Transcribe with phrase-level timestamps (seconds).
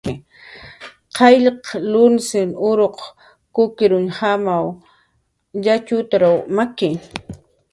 [1.17, 2.29] Qayllaq lunis
[2.69, 2.97] uruq
[3.53, 4.65] kukirñujamaw
[5.65, 6.23] yatxutar
[6.55, 6.89] maki